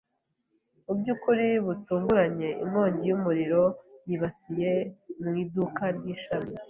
[0.83, 1.13] Mu buryo
[1.65, 3.63] butunguranye, inkongi y'umuriro
[4.07, 4.71] yibasiye
[5.21, 6.55] mu iduka ry’ishami.